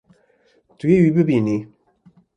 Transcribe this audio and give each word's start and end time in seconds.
Tu 0.77 0.83
yê 0.91 0.99
wî 1.03 1.11
bibînî. 1.17 1.57